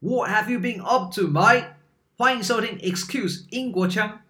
[0.00, 1.64] What have you been up to, mate？
[2.18, 4.20] 欢迎收听 Excuse 英国腔。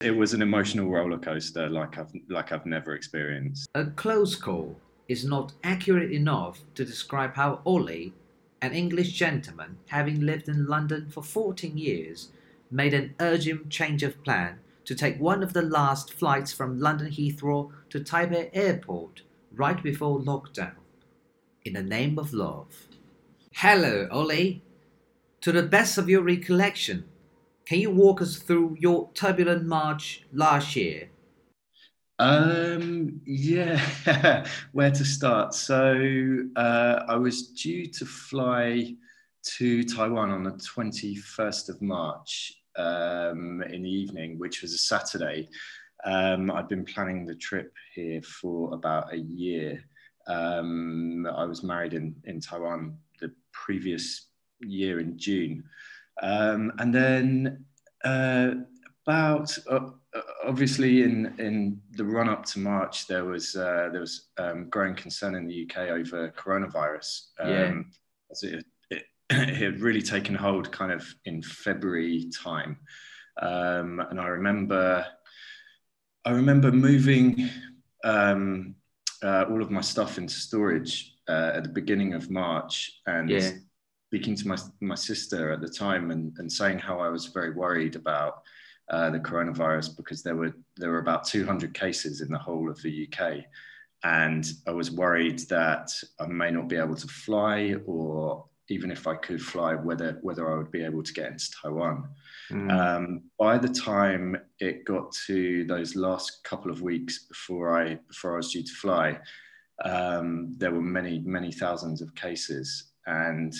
[0.00, 3.66] It was an emotional roller coaster like I've like I've never experienced.
[3.74, 4.76] A close call
[5.08, 8.12] is not accurate enough to describe how Ollie,
[8.60, 12.28] an English gentleman having lived in London for 14 years,
[12.70, 17.08] made an urgent change of plan to take one of the last flights from London
[17.08, 19.22] Heathrow to Taipei Airport
[19.54, 20.74] right before lockdown.
[21.64, 22.88] In the name of love.
[23.54, 24.62] Hello, Ollie.
[25.42, 27.04] To the best of your recollection,
[27.66, 31.08] can you walk us through your turbulent march last year?
[32.18, 35.54] Um, yeah, where to start?
[35.54, 38.94] So uh, I was due to fly
[39.58, 45.48] to Taiwan on the 21st of March um, in the evening, which was a Saturday.
[46.04, 49.82] Um, I'd been planning the trip here for about a year.
[50.26, 54.28] Um, I was married in, in Taiwan the previous
[54.60, 55.64] year in June.
[56.22, 57.64] Um, and then
[58.04, 58.54] uh,
[59.06, 59.90] about uh,
[60.44, 64.94] obviously in in the run up to March, there was uh, there was um, growing
[64.94, 67.28] concern in the UK over coronavirus.
[67.38, 67.82] Um, Yeah.
[68.30, 68.64] as it,
[69.48, 72.78] it, had really taken hold kind of in February time,
[73.40, 75.06] um, and I remember
[76.24, 77.48] I remember moving
[78.04, 78.76] um,
[79.22, 83.50] uh, all of my stuff into storage uh, at the beginning of March and Yeah.
[84.08, 87.50] speaking to my, my sister at the time and, and saying how I was very
[87.52, 88.42] worried about
[88.90, 92.80] uh, the coronavirus because there were there were about 200 cases in the whole of
[92.82, 93.44] the UK,
[94.04, 99.06] and I was worried that I may not be able to fly, or even if
[99.06, 102.08] I could fly, whether whether I would be able to get into Taiwan.
[102.70, 108.34] Um, by the time it got to those last couple of weeks before I before
[108.34, 109.18] I was due to fly,
[109.84, 113.52] um, there were many many thousands of cases, and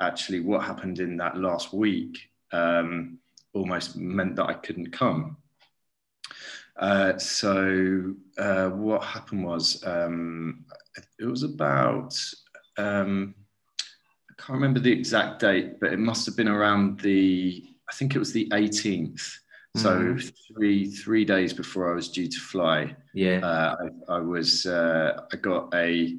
[0.00, 2.18] actually, what happened in that last week
[2.52, 3.18] um,
[3.52, 5.36] almost meant that I couldn't come.
[6.76, 10.64] Uh, so uh, what happened was um,
[11.18, 12.18] it was about
[12.78, 13.34] um,
[14.40, 18.18] can't remember the exact date, but it must have been around the I think it
[18.18, 19.38] was the 18th.
[19.74, 20.32] So Mhm.
[20.54, 23.40] three three days before I was due to fly, Yeah.
[23.42, 23.76] uh,
[24.08, 26.18] I, I was uh, I got a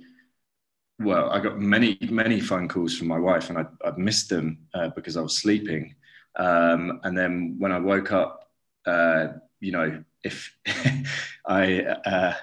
[0.99, 4.59] well I got many many phone calls from my wife and I I missed them
[4.73, 5.95] uh, because I was sleeping
[6.35, 8.51] um, and then when I woke up
[8.85, 9.27] uh,
[9.59, 10.53] you know if
[11.47, 12.33] I, uh,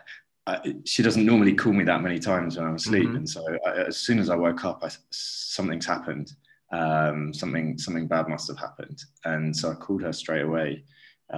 [0.48, 3.16] I she doesn't normally call me that many times when I'm asleep Mhm.
[3.18, 6.28] and so I, as soon as I woke up I, something's happened
[6.72, 10.84] um, something something bad must have happened and so I called her straight away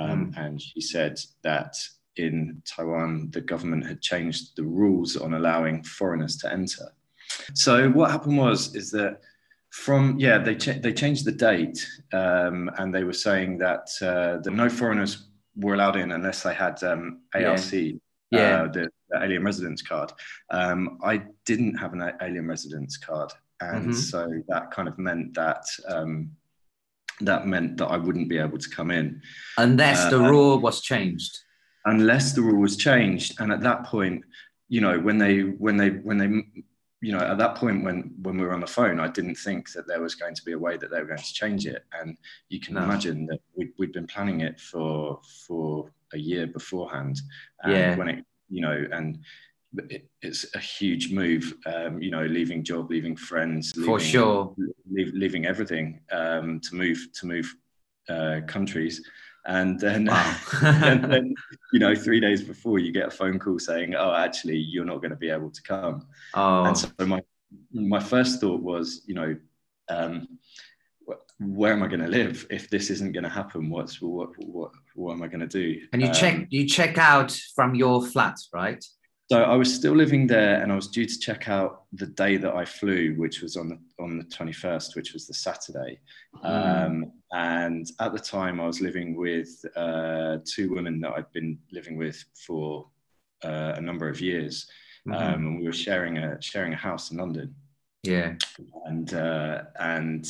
[0.00, 1.74] um, and she said that
[2.16, 6.86] in Taiwan, the government had changed the rules on allowing foreigners to enter.
[7.54, 9.20] So what happened was is that
[9.70, 11.78] from yeah they they changed the date
[12.12, 16.54] um, and they were saying that uh, that no foreigners were allowed in unless they
[16.54, 17.72] had um, ARC.
[18.32, 18.62] Yeah.
[18.62, 20.12] Uh, the, the alien residence card.
[20.50, 23.94] Um, I didn't have an alien residence card, and Mhm.
[23.94, 26.30] so that kind of meant that um,
[27.20, 29.20] that meant that I wouldn't be able to come in
[29.58, 31.36] Unless the uh, rule was changed.
[31.84, 34.22] unless the rule was changed and at that point
[34.68, 36.28] you know when they when they when they
[37.00, 39.72] you know at that point when when we were on the phone i didn't think
[39.72, 41.82] that there was going to be a way that they were going to change it
[41.98, 42.16] and
[42.50, 42.82] you can No.
[42.84, 47.16] imagine that we'd, we'd been planning it for for a year beforehand
[47.62, 47.96] and Yeah.
[47.96, 49.18] when it you know and
[49.88, 54.54] it, it's a huge move um, you know leaving job leaving friends For sure.
[54.90, 57.54] leave, leaving everything um, to move to move
[58.08, 59.02] uh, countries
[59.46, 60.36] and then Wow.
[60.62, 61.34] and then
[61.72, 64.98] you know three days before you get a phone call saying oh actually you're not
[64.98, 66.64] going to be able to come oh.
[66.64, 67.22] and so my
[67.72, 69.36] my first thought was you know
[69.88, 70.28] um,
[71.40, 73.70] where am I going to live if this isn't going to happen?
[73.70, 75.80] What's what what what am I going to do?
[75.92, 78.84] and you Um, check you check out from your flat, right?
[79.32, 82.36] So I was still living there, and I was due to check out the day
[82.36, 86.00] that I flew, which was on the on the twenty first, which was the Saturday.
[86.42, 91.58] Um, and at the time, I was living with uh, two women that I'd been
[91.70, 92.88] living with for
[93.44, 94.66] uh, a number of years,
[95.06, 95.14] Mhm.
[95.14, 97.54] um, and we were sharing a sharing a house in London.
[98.02, 98.34] yeah.
[98.86, 100.26] And uh, and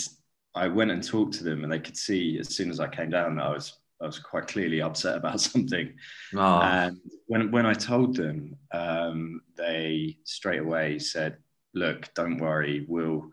[0.55, 3.11] I went and talked to them, and they could see as soon as I came
[3.11, 5.93] down that I was I was quite clearly upset about something.
[6.35, 6.61] Oh.
[6.61, 11.37] And when, when I told them, um, they straight away said,
[11.75, 12.85] "Look, don't worry.
[12.89, 13.31] We'll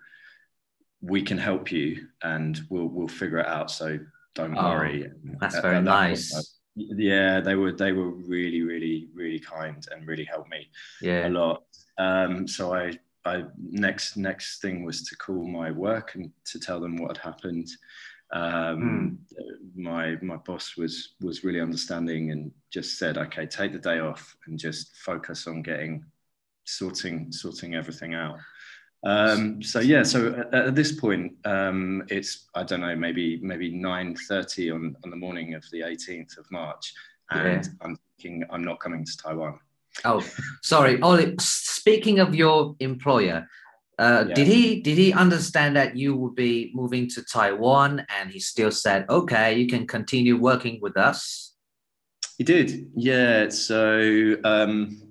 [1.01, 3.71] we can help you, and we'll we'll figure it out.
[3.71, 3.97] So
[4.35, 5.09] don't Oh, worry."
[5.39, 6.53] that's At- very at that nice.
[6.75, 10.69] Yeah, they were they were really really really kind and really helped me
[11.01, 11.27] Yeah.
[11.27, 11.63] a lot.
[11.97, 16.79] Um, so I I next next thing was to call my work and to tell
[16.79, 17.69] them what had happened.
[18.31, 19.19] Um,
[19.75, 24.35] My my boss was was really understanding and just said, okay, take the day off
[24.45, 26.03] and just focus on getting
[26.65, 28.37] sorting sorting everything out.
[29.03, 33.69] Um, so yeah, so at, at this point, um, it's I don't know, maybe maybe
[33.71, 36.93] nine thirty on on the morning of the eighteenth of March,
[37.29, 37.71] and Yeah.
[37.81, 39.59] I'm thinking I'm not coming to Taiwan.
[40.05, 40.23] Oh,
[40.63, 41.35] sorry, Ollie.
[41.39, 43.47] Speaking of your employer,
[43.99, 44.33] uh, Yeah.
[44.35, 48.71] did he did he understand that you would be moving to Taiwan, and he still
[48.71, 51.53] said, "Okay, you can continue working with us"?
[52.37, 53.49] He did, yeah.
[53.49, 55.01] So um,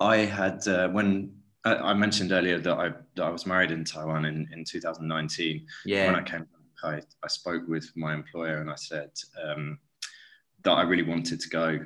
[0.00, 1.32] I had uh, when
[1.64, 5.66] I, I mentioned earlier that I that I was married in Taiwan in, in 2019.
[5.84, 6.06] Yeah.
[6.06, 6.50] When I came back,
[6.82, 6.94] I,
[7.24, 9.10] I spoke with my employer and I said
[9.44, 9.78] um,
[10.64, 11.78] that I really wanted to go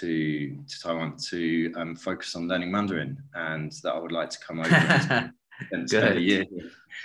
[0.00, 4.38] to to Taiwan to um, focus on learning Mandarin and that I would like to
[4.38, 4.74] come over
[5.72, 6.44] and spend a year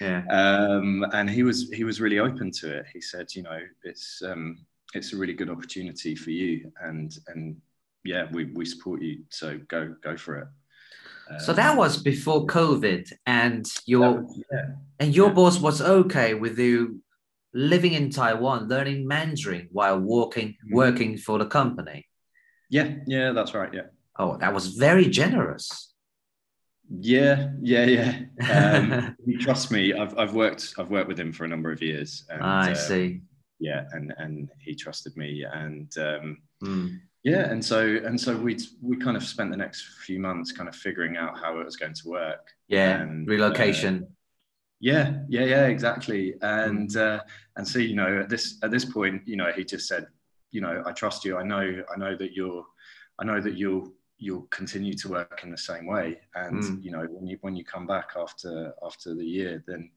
[0.01, 0.23] yeah.
[0.29, 2.85] Um, and he was he was really open to it.
[2.93, 4.57] He said, you know, it's um,
[4.93, 7.57] it's a really good opportunity for you, and and
[8.03, 9.23] yeah, we, we support you.
[9.29, 10.47] So go go for it.
[11.39, 14.65] So Um, that was before COVID, and your was- yeah
[14.99, 15.33] and your yeah.
[15.33, 17.01] boss was okay with you
[17.53, 20.71] living in Taiwan, learning Mandarin while working Mhm.
[20.71, 22.05] working for the company.
[22.69, 23.87] Yeah yeah that's right yeah
[24.21, 25.93] Oh, that was very generous.
[26.89, 28.11] yeah yeah yeah.
[28.53, 29.93] Um, he trusts me.
[29.93, 32.25] I've I've worked I've worked with him for a number of years.
[32.29, 33.21] And, I um, see.
[33.59, 36.99] Yeah, and and he trusted me, and um, Mm.
[37.23, 40.67] yeah, and so and so we we kind of spent the next few months kind
[40.67, 42.45] of figuring out how it was going to work.
[42.67, 44.07] Yeah, And, uh, relocation.
[44.81, 46.35] Yeah, yeah, yeah, exactly.
[46.41, 47.21] And uh,
[47.55, 50.07] and so you know, at this at this point, you know, he just said,
[50.51, 51.37] you know, I trust you.
[51.37, 52.65] I know, I know that you're,
[53.19, 56.19] I know that you'll you'll continue to work in the same way.
[56.35, 56.83] And Mm.
[56.83, 59.91] you know, when you when you come back after after the year, then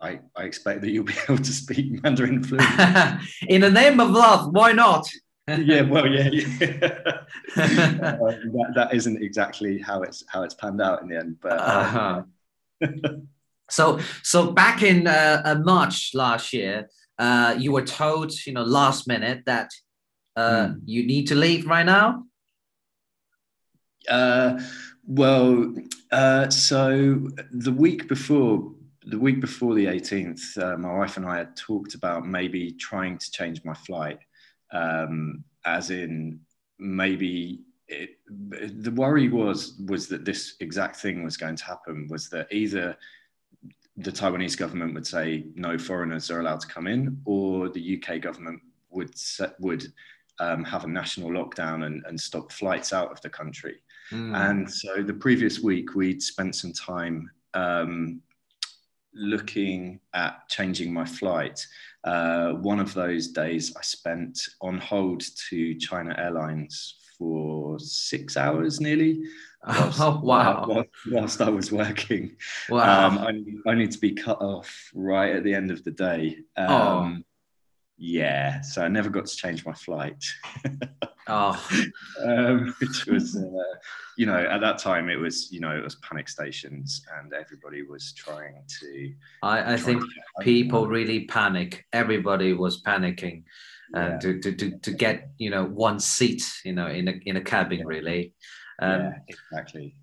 [0.00, 2.84] I I expect that you'll be able to speak Mandarin fluently.
[3.48, 5.06] in the name of love, why not?
[5.48, 7.20] yeah, well, yeah, yeah.
[7.56, 11.52] Uh, that, that isn't exactly how it's how it's panned out in the end, but
[11.58, 12.22] uh, Uh-huh.
[13.70, 18.62] So, so back in uh, uh, March last year, uh, you were told, you know,
[18.62, 19.70] last minute that
[20.36, 20.78] uh, Hmm.
[20.84, 22.24] you need to leave right now.
[24.08, 24.60] Uh,
[25.06, 25.74] well,
[26.12, 28.72] uh, so the week before,
[29.06, 33.18] the week before the 18th, uh, my wife and I had talked about maybe trying
[33.18, 34.18] to change my flight,
[34.72, 36.40] um, as in
[36.78, 37.62] maybe.
[37.86, 38.16] It,
[38.82, 42.08] the worry was was that this exact thing was going to happen.
[42.08, 42.96] Was that either
[43.98, 48.22] the Taiwanese government would say no foreigners are allowed to come in, or the UK
[48.22, 49.84] government would set, would
[50.38, 53.76] um, have a national lockdown and, and stop flights out of the country.
[54.12, 54.34] Mm.
[54.50, 58.20] And so the previous week, we'd spent some time um,
[59.14, 61.64] looking at changing my flight.
[62.02, 68.80] Uh, one of those days I spent on hold to China Airlines for six hours
[68.80, 69.22] nearly.
[69.66, 70.64] whilst- Oh, wow.
[70.68, 72.36] whilst, whilst I was working.
[72.68, 73.06] wow.
[73.08, 76.38] Um, only, only to be cut off right at the end of the day.
[76.56, 77.16] Um, Oh.
[77.96, 80.22] Yeah, so I never got to change my flight.
[81.28, 81.68] oh,
[82.24, 83.74] um, which was, uh,
[84.18, 87.82] you know, at that time it was, you know, it was panic stations and everybody
[87.82, 89.12] was trying to.
[89.42, 90.08] I, I think to
[90.44, 91.84] people really panic.
[91.92, 93.44] Everybody was panicking
[93.94, 97.12] Yeah, and to, to, to, to get, you know, one seat, you know, in a,
[97.26, 97.84] in a cabin, Yeah.
[97.86, 98.32] really.
[98.80, 99.94] Um, yeah, exactly.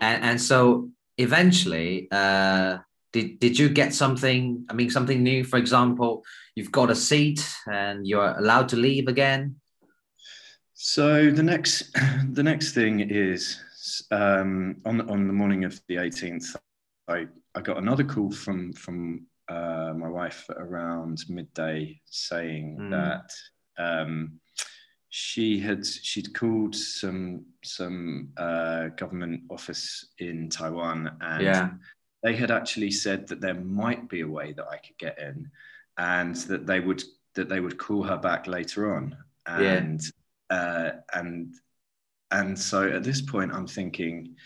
[0.00, 2.76] and, and so eventually uh
[3.16, 5.40] did, did you get something i mean something new?
[5.50, 6.10] For example
[6.56, 7.40] you've got a seat
[7.82, 9.42] and you're allowed to leave again.
[10.74, 11.74] So the next,
[12.38, 13.40] the next thing is
[14.10, 16.48] um, on on the morning of the 18th,
[17.08, 17.18] I,
[17.56, 22.90] I got another call from from uh, my wife around midday saying Mm.
[22.98, 23.28] that
[23.86, 24.40] um,
[25.08, 29.84] she had she'd called some some uh, government office
[30.18, 31.68] in Taiwan and yeah
[32.22, 35.50] they had actually said that there might be a way that I could get in,
[35.98, 37.02] and that they would
[37.34, 39.16] that they would call her back later on.
[39.46, 39.74] Yeah.
[39.74, 40.00] And
[40.50, 41.54] uh, and
[42.30, 44.36] and so at this point, I'm thinking,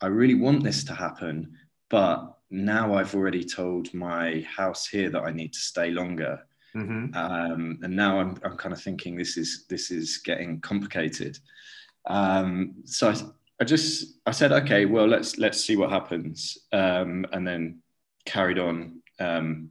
[0.00, 1.56] I really want this to happen,
[1.88, 6.40] but now I've already told my house here that I need to stay longer,
[6.74, 7.14] Mhm.
[7.14, 11.38] um, and now I'm I'm kind of thinking this is this is getting complicated.
[12.06, 17.46] Um, so I, just I said, okay, well let's let's see what happens, um, and
[17.46, 17.80] then
[18.24, 19.02] carried on.
[19.20, 19.70] Um,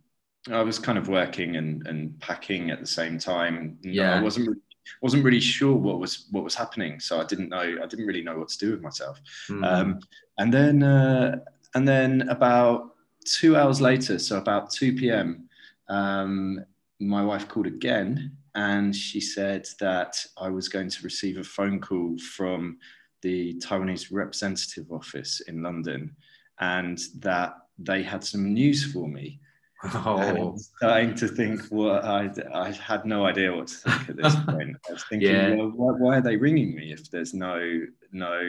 [0.52, 3.78] I was kind of working and, and packing at the same time.
[3.84, 4.16] No, Yeah.
[4.16, 4.48] I wasn't.
[4.48, 4.62] really-
[5.02, 6.98] wasn't really sure what was what was happening.
[7.02, 7.60] So I didn't know.
[7.84, 9.20] I didn't really know what to do with myself.
[9.50, 9.66] Mm.
[9.66, 10.00] Um,
[10.38, 11.40] and then uh,
[11.76, 15.50] and then about two hours later, so about two p.m.,
[15.90, 16.64] um,
[17.02, 21.82] my wife called again, and she said that I was going to receive a phone
[21.82, 22.78] call from
[23.22, 26.16] the Taiwanese representative office in London,
[26.60, 29.40] and that they had some news for me.
[29.94, 30.58] Oh.
[30.78, 34.76] Starting to think, well, I, I had no idea what to think at this point.
[34.90, 35.54] I was thinking, Yeah.
[35.54, 37.82] well, why, why are they ringing me if there's no
[38.12, 38.40] no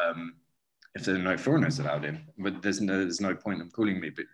[0.00, 0.34] um,
[0.96, 2.20] if there are no foreigners allowed in?
[2.36, 4.10] But there's no there's no point in calling me.
[4.10, 4.24] But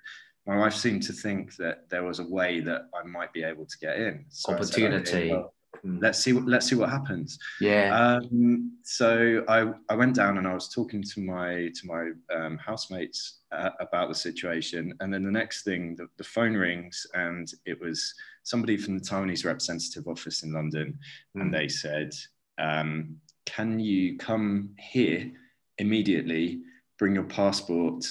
[0.46, 3.66] my wife seemed to think that there was a way that I might be able
[3.66, 4.24] to get in.
[4.30, 5.30] So I said, "Okay, Opportunity.
[5.32, 5.54] well.
[5.84, 7.38] Let's see what let's see what happens.
[7.60, 7.96] yeah.
[7.98, 12.58] Um, so I, I went down and I was talking to my to my um,
[12.58, 17.50] housemates uh, about the situation, and then the next thing, the, the phone rings, and
[17.64, 20.98] it was somebody from the Taiwanese representative office in London,
[21.36, 21.40] Mm.
[21.42, 22.12] and they said,
[22.58, 23.16] um,
[23.46, 25.30] "Can you come here
[25.78, 26.60] immediately?
[26.98, 28.04] Bring your passport,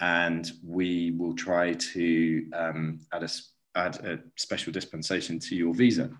[0.00, 3.28] and we will try to um, add a
[3.76, 6.10] add a special dispensation to your visa."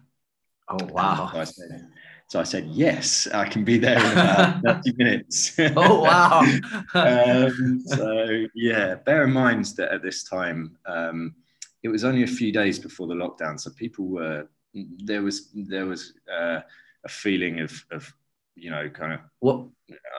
[0.69, 1.31] Oh So wow.
[1.35, 1.89] I said,
[2.29, 5.61] so I said, yes, I can be there in about 30 minutes.
[5.77, 6.41] Oh wow.
[6.95, 11.35] um, so yeah, bear in mind that at this time, um,
[11.83, 13.61] it was only a few days before the lockdown.
[13.61, 16.61] So people were, there was, there was uh,
[17.05, 18.13] a feeling of, of,
[18.57, 19.67] you know, kind of what?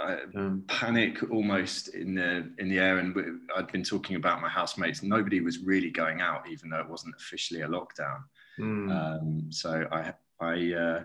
[0.03, 3.15] uh, Um, panic almost in the in the air and
[3.55, 7.15] I'd been talking about my housemates nobody was really going out even though it wasn't
[7.15, 8.23] officially a lockdown
[8.59, 8.91] mm.
[8.91, 11.03] um, so I I uh,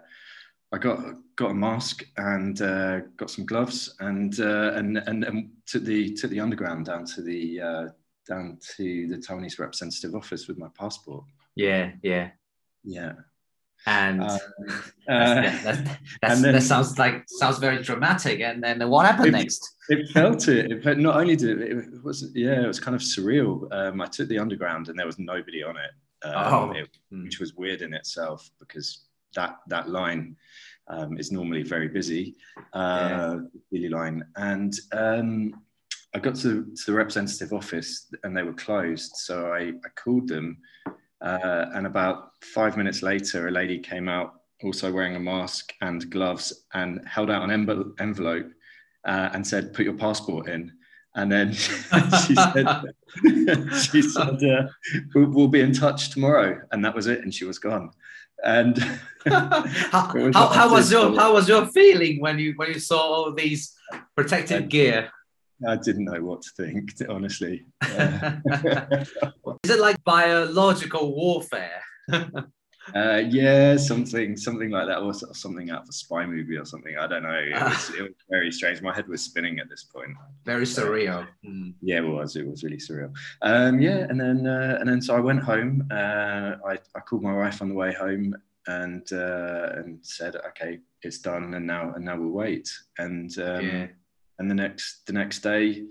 [0.72, 0.98] I got
[1.36, 6.14] got a mask and uh, got some gloves and uh, and and and took the
[6.14, 7.88] took the underground down to the uh,
[8.28, 11.24] down to the Taiwanese representative office with my passport.
[11.56, 11.92] yeah.
[12.02, 12.30] Yeah.
[12.84, 13.12] Yeah.
[13.86, 14.22] And.
[14.22, 14.38] Um,
[15.08, 18.40] That's, uh, that's, that's, and then- that sounds like sounds very dramatic.
[18.40, 19.74] And then what happened It- next?
[19.88, 20.70] it felt it.
[20.70, 23.66] it felt, not only did it, it was yeah, it was kind of surreal.
[23.72, 25.90] Um, I took the underground and there was nobody on it,
[26.24, 26.70] um, Oh.
[26.72, 27.24] it- Mm.
[27.24, 30.36] which was weird in itself because that that line
[30.88, 32.36] um, is normally very busy,
[32.72, 33.36] uh,
[33.70, 35.54] Lily line, and um,
[36.14, 40.28] I got to, to the representative office and they were closed, so I, I called
[40.28, 40.58] them,
[41.20, 46.10] uh, and about five minutes later, a lady came out also wearing a mask and
[46.10, 48.50] gloves and held out an envel- envelope
[49.04, 50.72] uh, and said, "Put your passport in."
[51.14, 51.52] And then
[52.26, 52.82] she said,
[53.74, 54.68] "She said uh,
[55.14, 57.20] we'll, we'll be in touch tomorrow," and that was it.
[57.20, 57.90] And she was gone.
[58.44, 58.78] And
[59.26, 62.98] how, was how, how was your how was your feeling when you when you saw
[62.98, 63.74] all these
[64.16, 65.10] protective Uh, gear?
[65.66, 67.66] I didn't know what to think, honestly.
[67.84, 71.82] Is it like biological warfare?
[72.94, 76.96] Uh, yeah, something, something like that, or something out of a spy movie or something.
[76.98, 77.34] I don't know.
[77.34, 78.82] It was, it was very strange.
[78.82, 80.12] My head was spinning at this point.
[80.44, 81.26] Very surreal.
[81.46, 81.74] Mm.
[81.80, 82.36] Yeah, it was.
[82.36, 83.12] It was really surreal.
[83.42, 85.86] Um, yeah, and then uh, and then so I went home.
[85.90, 88.34] Uh, I, I called my wife on the way home
[88.66, 92.70] and uh, and said, okay, it's done, and now and now we'll wait.
[92.98, 93.86] And um, Yeah.
[94.38, 95.84] and the next the next day,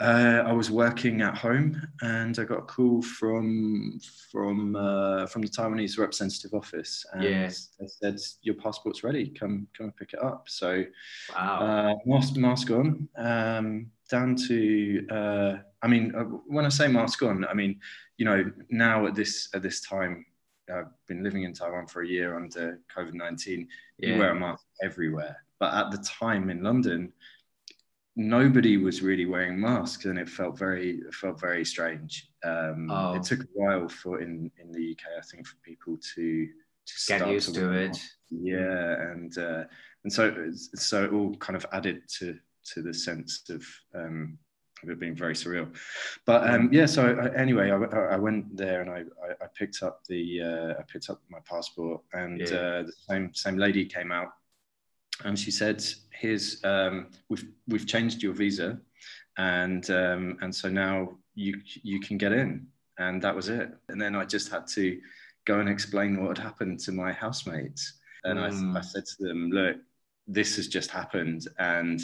[0.00, 4.00] uh, I was working at home, and I got a call from
[4.32, 7.50] from uh, from the Taiwanese representative office, and Yeah.
[7.78, 9.28] they said your passport's ready.
[9.28, 10.48] Come come and pick it up.
[10.48, 10.84] So
[11.34, 11.60] Wow.
[11.60, 15.06] uh, mask, mask on, um, down to.
[15.10, 17.80] Uh, I mean, uh, when I say mask on, I mean,
[18.18, 20.24] you know, now at this at this time,
[20.72, 23.68] I've been living in Taiwan for a year under COVID nineteen.
[23.98, 27.12] You wear a mask everywhere, but at the time in London,
[28.20, 32.28] nobody was really wearing masks, and it felt very it felt very strange.
[32.44, 33.14] Um, Oh.
[33.14, 36.46] It took a while for in in the UK, I think, for people to
[36.86, 37.88] to Get used to it.
[37.88, 38.16] masks.
[38.30, 39.64] Yeah, and uh,
[40.04, 40.24] and so
[40.74, 42.38] so it all kind of added to
[42.72, 44.38] to the sense of um,
[44.82, 45.68] of it being very surreal.
[46.26, 47.76] But um, yeah, so I, anyway, I,
[48.14, 51.40] I went there and I, I, I picked up the uh, I picked up my
[51.44, 52.56] passport, and Yeah.
[52.56, 54.28] uh, the same same lady came out,
[55.24, 58.78] and she said, "Here's um, we've we've changed your visa,
[59.36, 62.66] and um, and so now you you can get in."
[62.98, 63.70] And that was it.
[63.88, 65.00] And then I just had to
[65.46, 67.82] go and explain what had happened to my housemates.
[68.24, 68.76] And Mm.
[68.76, 69.76] I, I said to them, "Look,
[70.26, 72.00] this has just happened, and."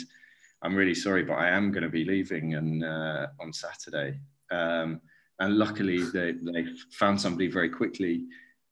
[0.62, 4.18] I'm really sorry, but I am going to be leaving and uh, on Saturday.
[4.50, 5.02] Um,
[5.38, 8.24] and luckily, they, they found somebody very quickly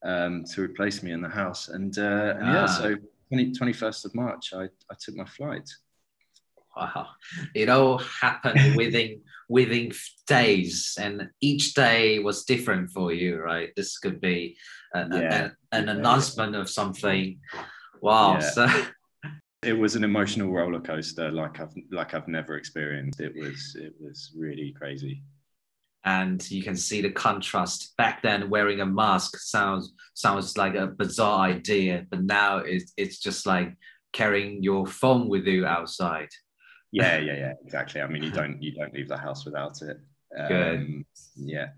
[0.02, 1.68] um, to replace me in the house.
[1.68, 2.78] And, uh, and yeah, Ah.
[2.80, 2.96] so
[3.34, 5.68] 20, 21st of March, I, I took my flight.
[6.76, 7.08] Wow.
[7.54, 9.92] It all happened within within
[10.26, 13.70] days, and each day was different for you, right?
[13.76, 14.56] This could be
[14.94, 15.44] an, Yeah.
[15.72, 17.38] an, an announcement of something.
[18.00, 18.34] Wow.
[18.34, 18.50] Yeah.
[18.50, 18.66] So,
[19.62, 23.20] It was an emotional roller coaster like I've like I've never experienced.
[23.20, 25.22] It was it was really crazy.
[26.04, 27.96] And you can see the contrast.
[27.96, 33.18] Back then, wearing a mask sounds sounds like a bizarre idea, but now it's it's
[33.18, 33.74] just like
[34.12, 36.28] carrying your phone with you outside.
[36.92, 38.00] Yeah, yeah, yeah, exactly.
[38.00, 39.98] I mean, you don't you don't leave the house without it.
[40.48, 40.78] Good.
[40.78, 41.06] Um,
[41.36, 41.68] yeah,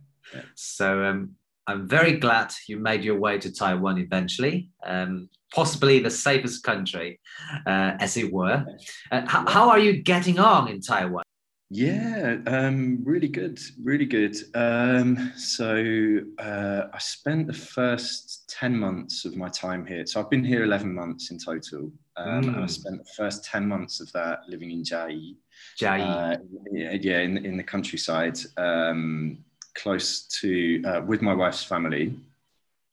[0.54, 6.11] So um, I'm very glad you made your way to Taiwan eventually, um, possibly the
[6.11, 7.21] safest country,
[7.66, 8.64] uh, as it were.
[9.11, 11.25] Uh, how, how are you getting on in Taiwan?
[11.70, 14.37] Yeah, um, really good, really good.
[14.54, 20.06] Um, so uh, I spent the first ten months of my time here.
[20.06, 22.70] So I've been here eleven months in total, um, and I Mm.
[22.70, 25.37] spent the first ten months of that living in Chiayi.
[25.76, 26.00] Jai?
[26.00, 26.37] Uh,
[26.73, 29.44] yeah, yeah, in in the countryside, um,
[29.75, 32.14] close to uh, with my wife's family.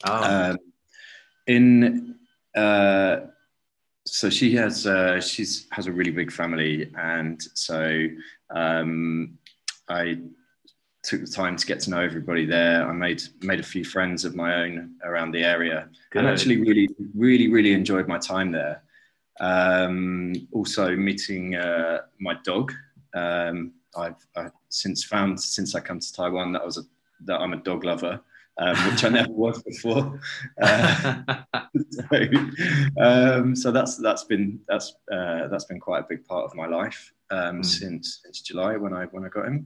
[0.06, 0.58] oh, Um,
[1.48, 2.16] in
[2.56, 3.18] uh,
[4.06, 8.08] so she has uh, she's has a really big family, and so
[8.54, 9.38] um,
[9.90, 10.20] I
[11.04, 12.88] took the time to get to know everybody there.
[12.88, 16.20] I made made a few friends of my own around the area, good.
[16.20, 18.84] and actually really really really enjoyed my time there.
[19.40, 22.72] Um, also meeting uh, my dog.
[23.14, 26.84] Um, I've, I've since found since I come to Taiwan that I was a,
[27.26, 28.22] that I'm a dog lover,
[28.58, 30.20] um, which I never was before.
[30.62, 31.22] Uh,
[31.90, 32.20] so,
[33.00, 36.68] um, so that's that's been that's uh, that's been quite a big part of my
[36.68, 37.66] life um, Mm.
[37.66, 39.58] since since July when I when I got him,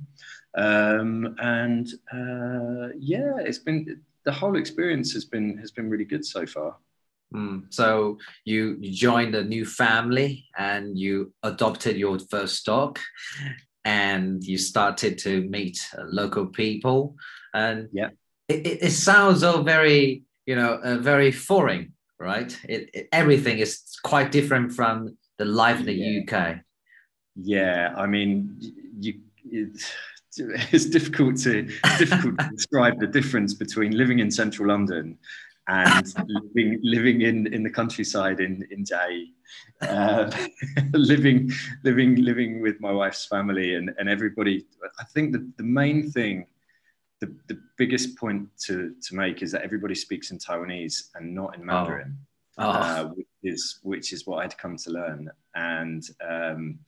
[0.66, 1.86] um, and
[2.20, 3.80] uh, yeah, it's been
[4.28, 6.72] the whole experience has been has been really good so far.
[7.36, 13.00] Mm, so you, you joined a new family and you adopted your first dog
[13.84, 17.16] and you started to meet uh, local people
[17.54, 18.10] and Yeah.
[18.48, 21.84] it, it, it sounds all very you know uh, very foreign
[22.20, 23.72] right it, it- everything is
[24.04, 26.22] quite different from the life in the Yeah.
[26.22, 26.34] uk
[27.40, 28.58] Yeah, I mean,
[29.00, 29.92] you, it's,
[30.38, 31.64] it's difficult to
[31.98, 35.18] difficult to describe the difference between living in central London
[35.68, 39.34] and living living in, in the countryside in in Chiayi,
[39.82, 40.32] uh,
[40.94, 41.52] living
[41.84, 44.66] living living with my wife's family and and everybody.
[45.00, 46.48] I think the the main thing.
[47.20, 51.56] The, the biggest point to, to make is that everybody speaks in Taiwanese and not
[51.56, 52.16] in Mandarin
[52.58, 56.80] oh, uh, which is which is what I'd come to learn, and um,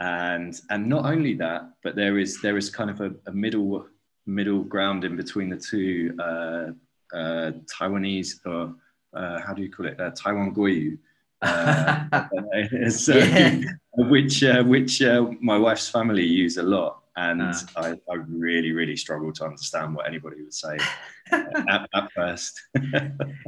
[0.00, 3.86] and and not only that, but there is there is kind of a, a middle
[4.26, 6.70] middle ground in between the two uh,
[7.16, 8.74] uh, Taiwanese or
[9.14, 10.98] uh, how do you call it uh, Taiwan Guoyu.
[11.42, 12.04] Uh,
[12.88, 13.60] so, Yeah.
[13.96, 17.66] which uh, which uh, my wife's family use a lot, and Ah.
[17.76, 20.78] I, I really really struggle to understand what anybody would say
[21.32, 22.60] at, at first.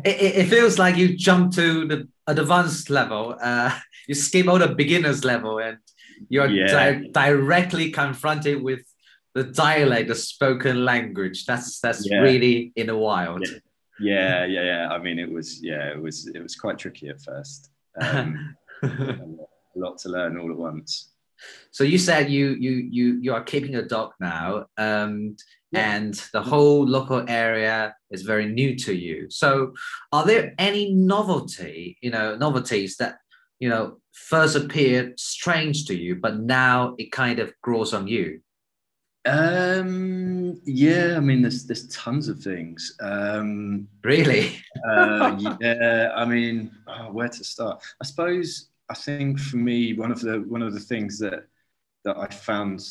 [0.05, 3.71] it, it feels like you jump to the advanced level uh,
[4.09, 5.79] you skip all the beginners level and
[6.29, 6.67] you're Yeah.
[6.67, 8.81] di- directly confronted with
[9.35, 11.45] the dialect the spoken language.
[11.47, 12.21] That's that's Yeah.
[12.21, 13.47] really in the wild.
[14.01, 14.47] Yeah.
[14.47, 17.71] Yeah yeah i mean it was yeah it was it was quite tricky at first.
[18.01, 21.11] Um, a, lot, a lot to learn all at once.
[21.71, 25.37] So you said you you you you are keeping a dog now um,
[25.73, 25.95] Yeah.
[25.95, 29.29] and the whole local area is very new to you.
[29.31, 29.75] So
[30.13, 33.13] are there any novelty you know novelties that
[33.59, 38.41] you know first appeared strange to you but now it kind of grows on you?
[39.27, 42.97] Um yeah i mean there's there's tons of things.
[43.01, 44.61] Um really?
[44.89, 47.83] uh, yeah i mean oh, where to start?
[48.01, 51.47] I suppose i think for me one of the one of the things that
[52.05, 52.87] that i found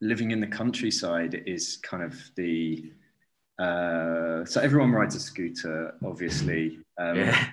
[0.00, 2.90] living in the countryside is kind of the
[3.60, 6.78] uh, so everyone rides a scooter obviously.
[6.98, 7.52] Um, yeah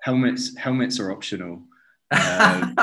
[0.00, 1.62] helmets helmets are optional.
[2.12, 2.74] Um,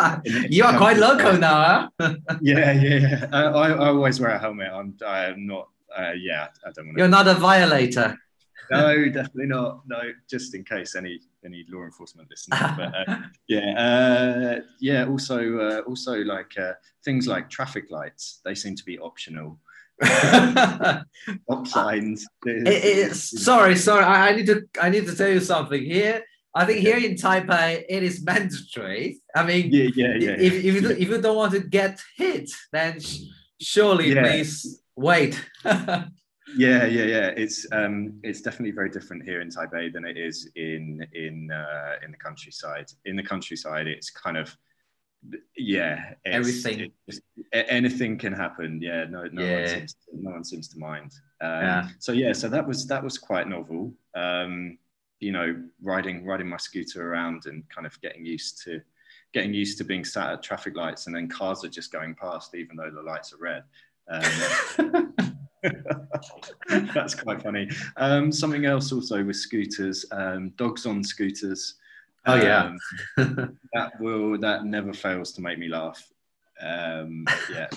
[0.49, 2.15] you are quite local now huh?
[2.41, 3.25] yeah yeah yeah.
[3.31, 4.71] I, I, I always wear a helmet.
[4.73, 8.17] I'm i'm not uh, yeah i don't want you're not a violator.
[8.71, 9.81] No definitely not.
[9.87, 9.99] No
[10.29, 15.79] just in case any any law enforcement listeners but uh, yeah uh, yeah also uh,
[15.89, 16.73] also like uh,
[17.05, 19.59] things like traffic lights they seem to be optional.
[20.03, 22.67] Stop signs It-
[23.11, 24.03] it- sorry, sorry.
[24.05, 26.23] I, I need to I need to tell you something here.
[26.55, 29.21] I think here in Taipei it is mandatory.
[29.35, 32.01] I mean, yeah yeah yeah if, if you don't- if you don't want to get
[32.17, 32.99] hit, then
[33.61, 34.23] surely Yeah.
[34.23, 35.39] please wait.
[36.57, 37.27] Yeah, yeah, yeah.
[37.43, 41.93] It's um, it's definitely very different here in Taipei than it is in in uh,
[42.03, 42.87] in the countryside.
[43.05, 44.57] In the countryside, it's kind of
[45.55, 46.91] yeah, Everything.
[47.53, 48.81] anything can happen.
[48.81, 49.59] Yeah, no, no Yeah.
[49.59, 51.11] one seems, no one seems to mind.
[51.39, 51.87] Um, Yeah.
[51.99, 53.93] So yeah, so that was that was quite novel.
[54.15, 54.79] Um,
[55.19, 58.81] you know, riding riding my scooter around and kind of getting used to
[59.33, 62.55] getting used to being sat at traffic lights and then cars are just going past
[62.55, 63.63] even though the lights are red.
[64.07, 65.13] Um,
[66.93, 67.69] that's quite funny.
[67.97, 71.75] Um, something else also with scooters, um, dogs on scooters.
[72.25, 72.73] Oh, yeah.
[73.17, 76.05] Um, that will that never fails to make me laugh.
[76.61, 77.67] Um, yeah.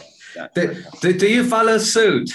[0.55, 2.31] Do, do, do you follow suit?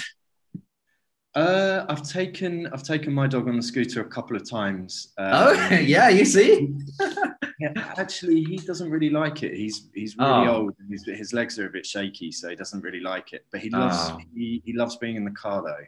[1.38, 5.12] Uh, I've taken I've taken my dog on the scooter a couple of times.
[5.18, 5.52] Um, oh,
[5.94, 6.74] yeah, you see?
[7.60, 9.54] yeah, actually, he doesn't really like it.
[9.54, 10.56] He's he's really Oh.
[10.56, 10.74] old.
[10.80, 13.44] And his, his legs are a bit shaky, so he doesn't really like it.
[13.52, 14.18] But he loves Oh.
[14.34, 15.84] he, he loves being in the car though.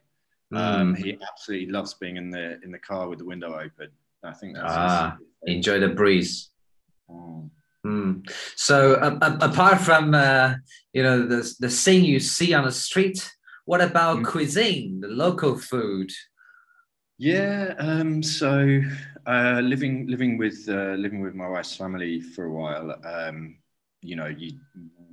[0.59, 0.99] Um, Mm.
[1.05, 3.89] he absolutely loves being in the in the car with the window open.
[4.25, 6.51] I think that's Ah, Enjoy the breeze.
[7.11, 7.51] Mm.
[7.87, 8.31] Mm.
[8.57, 10.55] So, uh, apart from uh,
[10.93, 13.19] you know the the thing you see on the street,
[13.70, 14.24] what about Mm.
[14.24, 16.11] cuisine, the local food?
[17.18, 17.74] Yeah.
[17.78, 18.80] Um, so
[19.26, 22.88] uh, living living with uh, living with my wife's family for a while.
[23.04, 23.59] Um,
[24.02, 24.59] you know, you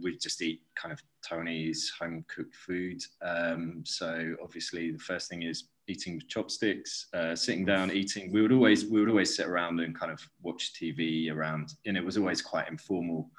[0.02, 3.00] we just eat kind of Tony's home cooked food.
[3.22, 8.32] Um, so obviously, the first thing is eating with chopsticks, uh, sitting down, eating.
[8.32, 11.96] We would always we would always sit around and kind of watch TV around, and
[11.96, 13.30] it was always quite informal.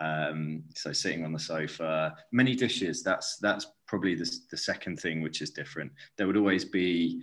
[0.00, 3.04] Um, so sitting on the sofa, many dishes.
[3.04, 5.92] That's that's probably the, the second thing which is different.
[6.16, 7.22] There would always be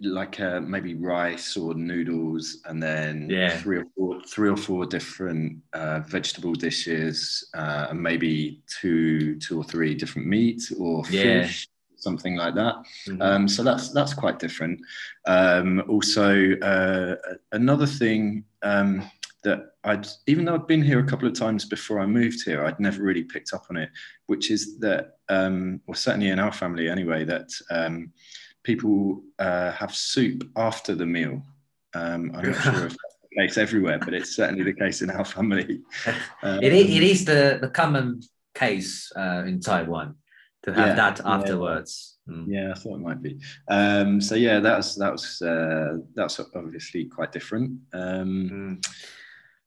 [0.00, 3.58] like uh, maybe rice or noodles, and then Yeah.
[3.58, 9.58] three or four three or four different uh, vegetable dishes, uh, and maybe two two
[9.58, 11.22] or three different meat or Yeah.
[11.42, 12.76] fish, something like that.
[13.06, 13.22] Mhm.
[13.22, 14.80] Um, so that's that's quite different.
[15.26, 17.16] Um, also, uh,
[17.52, 19.08] another thing um,
[19.44, 22.64] that I'd even though I'd been here a couple of times before I moved here,
[22.64, 23.90] I'd never really picked up on it,
[24.28, 28.12] which is that, um, or certainly in our family anyway, that um,
[28.62, 31.42] people uh, have soup after the meal.
[31.94, 35.10] Um, I'm not sure if that's the case everywhere, but it's certainly the case in
[35.10, 35.80] our family.
[36.42, 38.20] It, is, it is the, the common
[38.54, 40.16] case uh, in Taiwan
[40.64, 41.34] to have Yeah, that yeah.
[41.34, 42.18] afterwards.
[42.28, 42.44] Mm.
[42.48, 43.38] Yeah, I thought it might be.
[43.68, 47.70] Um, so yeah, that's that was uh, that's obviously quite different.
[47.92, 48.86] Um, Mm.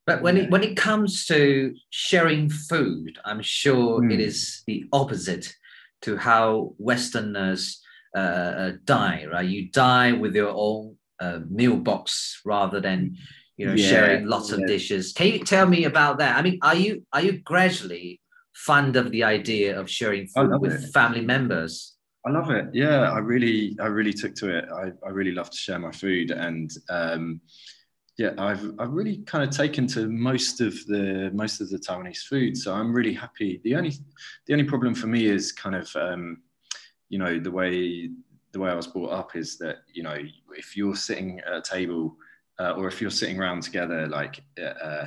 [0.06, 0.44] But when Yeah.
[0.44, 4.28] it when it comes to sharing food, I'm sure it Mm.
[4.28, 5.56] is the opposite
[6.02, 7.82] to how Westerners
[8.16, 8.20] uh,
[8.64, 9.26] uh, die.
[9.32, 13.16] Right, you die with your own uh, meal box rather than
[13.58, 14.68] you know Yeah, sharing lots of yeah.
[14.68, 15.14] dishes.
[15.14, 16.36] Can you tell me about that?
[16.38, 18.20] I mean, are you are you gradually
[18.54, 20.92] fond of the idea of sharing food with it.
[20.94, 21.96] family members?
[22.26, 22.66] I love it.
[22.74, 24.66] Yeah, I really, I really took to it.
[24.82, 27.42] I, I really love to share my food, and um,
[28.18, 32.24] yeah, I've, I've really kind of taken to most of the most of the Taiwanese
[32.24, 32.58] food.
[32.58, 33.62] So I'm really happy.
[33.64, 33.94] The only,
[34.46, 36.42] the only problem for me is kind of, um,
[37.10, 38.10] you know, the way
[38.52, 40.18] the way I was brought up is that you know,
[40.52, 42.18] if you're sitting at a table,
[42.60, 44.44] uh, or if you're sitting around together, like.
[44.62, 45.06] Uh,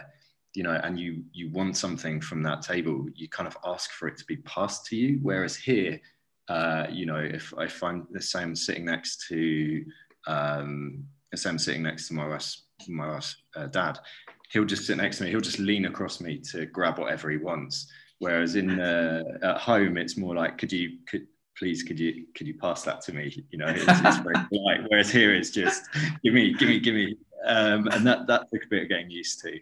[0.56, 4.06] you know, and you you want something from that table, you kind of ask for
[4.06, 5.18] it to be passed to you.
[5.20, 6.00] Whereas here,
[6.48, 9.84] uh, you know, if if I'm the same sitting next to,
[10.28, 13.20] um, same sitting next to my wife's, my
[13.56, 13.98] uh, dad,
[14.50, 15.30] he'll just sit next to me.
[15.30, 17.90] He'll just lean across me to grab whatever he wants.
[18.18, 21.26] Whereas in uh, at home, it's more like, could you could
[21.58, 23.44] please could you could you pass that to me?
[23.50, 24.80] You know, it's, it's very polite.
[24.88, 25.82] Whereas here, it's just
[26.22, 27.16] give me, give me, give me.
[27.46, 29.58] Um, and that that took a bit of getting used to.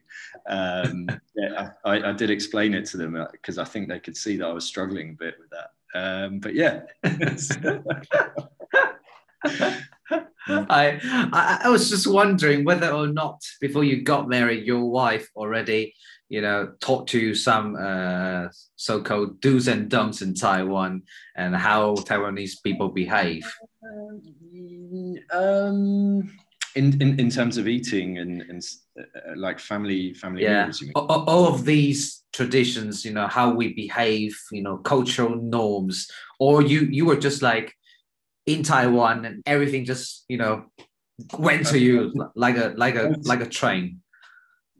[0.46, 4.36] Um, yeah, I, I did explain it to them because I think they could see
[4.36, 5.70] that I was struggling a bit with that.
[5.94, 6.82] Um, but yeah,
[10.48, 10.98] I,
[11.32, 15.94] I I was just wondering whether or not before you got married, your wife already,
[16.28, 21.02] you know, taught you some uh, so-called do's and don'ts in Taiwan
[21.36, 23.46] and how Taiwanese people behave.
[25.32, 26.30] um,
[26.74, 28.62] in, in in terms of eating and and
[28.98, 30.64] uh, like family family Yeah.
[30.64, 30.92] meals, you mean?
[30.96, 36.08] A- a- All of these traditions, you know, how we behave, you know, cultural norms,
[36.38, 37.74] or you you were just like
[38.46, 40.64] in Taiwan and everything just you know
[41.38, 44.00] went to you like a like a like a train.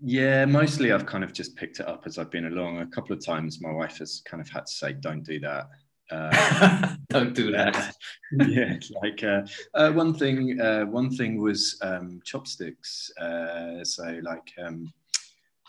[0.05, 2.79] Yeah, mostly I've kind of just picked it up as I've been along.
[2.79, 5.69] A couple of times, my wife has kind of had to say, "Don't do that."
[6.11, 7.95] Uh, Don't do that.
[8.49, 9.43] yeah, like uh,
[9.75, 10.61] uh, one thing.
[10.61, 13.11] Uh, one thing was um, chopsticks.
[13.19, 14.93] Uh, so like um,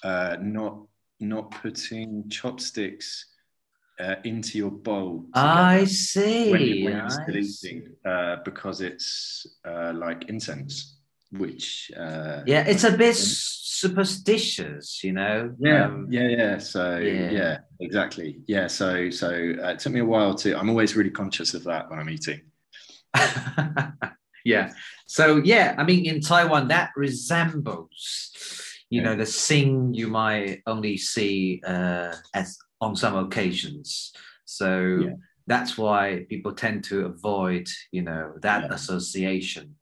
[0.03, 0.79] uh, not
[1.19, 3.32] not putting chopsticks
[4.03, 5.25] uh, into your bowl.
[5.33, 6.51] I see.
[6.51, 7.67] When, you, when you're I still see.
[7.67, 10.97] eating, uh, because it's uh, like incense,
[11.31, 15.53] which uh, Yeah, it's a bit superstitious, you know.
[15.59, 16.57] Yeah, Um, yeah, yeah.
[16.57, 17.29] So yeah.
[17.31, 17.57] yeah.
[17.79, 18.39] exactly.
[18.47, 18.67] Yeah.
[18.67, 20.57] So so uh, it took me a while to.
[20.59, 22.41] I'm always really conscious of that when I'm eating.
[24.45, 24.73] yeah.
[25.05, 27.93] So yeah, I mean, in Taiwan, that resembles,
[28.89, 34.13] you know, the sing you might only see uh, as on some occasions.
[34.45, 35.15] So Yeah.
[35.47, 38.73] that's why people tend to avoid, you know, that Yeah.
[38.75, 39.75] association.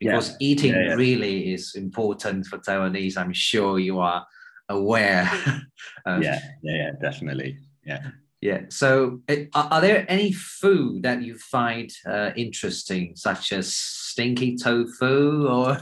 [0.00, 3.16] Because eating really is important for Taiwanese.
[3.16, 4.26] I'm sure you are
[4.68, 5.30] aware.
[6.06, 7.58] yeah, yeah, yeah, definitely.
[7.86, 8.10] Yeah.
[8.40, 8.62] yeah.
[8.68, 13.68] So, uh, are, are there any food that you find uh, interesting, such as
[14.12, 15.78] stinky tofu or?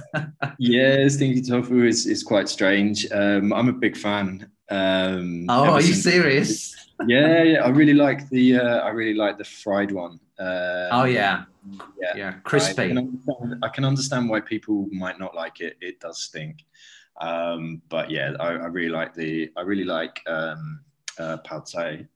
[0.58, 3.06] Yeah, stinky tofu is, is quite strange.
[3.12, 4.50] Um, I'm a big fan.
[4.70, 6.74] Um, Oh, are you serious?
[7.06, 7.64] Yeah, yeah.
[7.64, 10.14] I really like the uh, I really like the fried one.
[10.38, 11.44] Um, Oh yeah,
[12.02, 12.12] yeah.
[12.16, 12.88] yeah, I crispy.
[12.88, 15.76] can, I can understand why people might not like it.
[15.80, 16.56] It does stink.
[17.20, 20.80] Um, but yeah, I, I really like the I really like um,
[21.18, 22.06] uh, pad thai.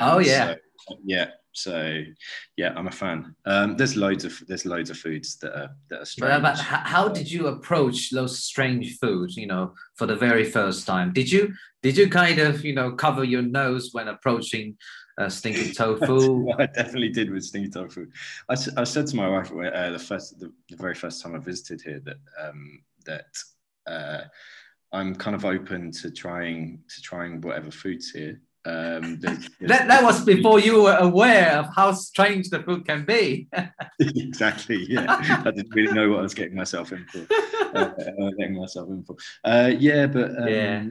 [0.00, 0.54] Oh, yeah.
[0.86, 1.26] so- yeah.
[1.58, 2.02] So
[2.56, 3.34] yeah, I'm a fan.
[3.44, 6.42] Um, there's loads of there's loads of foods that are that are strange.
[6.42, 9.36] but how did you approach those strange foods?
[9.36, 12.92] You know, for the very first time, did you did you kind of you know
[12.92, 14.76] cover your nose when approaching
[15.18, 16.50] uh, stinky tofu?
[16.58, 18.06] I definitely did with stinky tofu.
[18.48, 21.38] I, I said to my wife uh, the first, the, the very first time I
[21.38, 23.26] visited here that um, that
[23.86, 24.22] uh,
[24.92, 28.40] I'm kind of open to trying to trying whatever foods here.
[28.64, 32.84] Um, there's- there's- That that was before you were aware of how strange the food
[32.86, 33.48] can be.
[34.00, 34.84] exactly.
[34.88, 35.06] Yeah,
[35.46, 37.26] I didn't really know what I was getting myself in for.
[37.74, 39.16] Uh, getting myself in for.
[39.44, 40.84] Uh, yeah, but um, Yeah.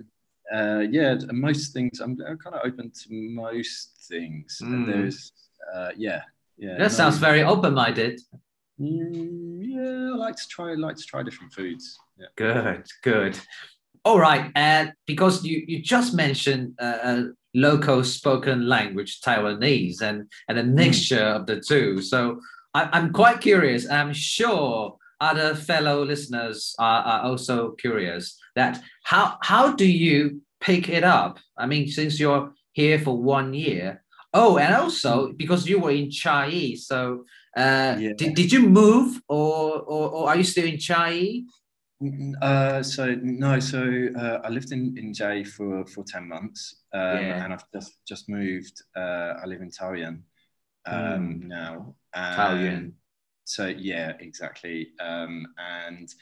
[0.54, 1.16] uh, yeah.
[1.32, 4.60] Most things I'm, I'm kind of open to most things.
[4.64, 4.86] Mm.
[4.88, 5.32] There's
[5.74, 6.22] uh, yeah,
[6.58, 6.74] yeah.
[6.78, 8.22] That no- sounds very open-minded.
[8.80, 10.74] Mm, yeah, I like to try.
[10.76, 11.98] like to try different foods.
[12.20, 12.28] Yeah.
[12.36, 13.40] Good, good.
[14.06, 17.24] All right, and because you you just mentioned uh,
[17.68, 20.18] local spoken language Taiwanese and
[20.48, 22.20] and a mixture of the two, so
[22.74, 23.90] I, I'm quite curious.
[23.90, 28.24] I'm sure other fellow listeners are, are also curious
[28.56, 31.34] that how how do you pick it up?
[31.58, 34.04] I mean, since you're here for one year.
[34.34, 38.14] Oh, and also because you were in Chiayi, so uh, Yeah.
[38.20, 41.46] did, did you move or, or or are you still in Chiayi?
[42.02, 43.82] Mm, Uh, so no, so
[44.16, 47.44] uh, I lived in in Chiayi for for ten months, um, Yeah.
[47.44, 48.84] and I've just just moved.
[48.96, 50.22] Uh, I live in Taoyuan
[50.86, 51.96] um, now.
[52.14, 52.94] and Taoyuan.
[53.46, 54.90] So yeah, exactly.
[55.00, 56.14] Um, and